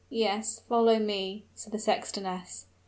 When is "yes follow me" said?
0.09-1.45